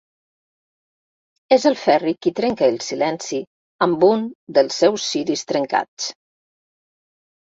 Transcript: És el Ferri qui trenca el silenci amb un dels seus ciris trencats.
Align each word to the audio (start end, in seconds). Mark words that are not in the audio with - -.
És 1.57 1.65
el 1.69 1.75
Ferri 1.81 2.13
qui 2.25 2.31
trenca 2.39 2.69
el 2.73 2.79
silenci 2.85 3.41
amb 3.87 4.05
un 4.09 4.25
dels 4.59 4.79
seus 4.85 5.05
ciris 5.11 5.45
trencats. 5.51 6.09